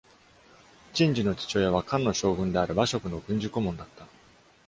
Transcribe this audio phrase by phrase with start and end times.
[0.95, 4.07] 陳寿の父親は、漢の将軍である馬謖の軍事顧問だった。